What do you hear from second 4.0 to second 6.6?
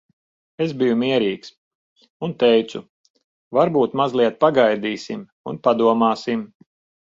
mazliet pagaidīsim un padomāsim?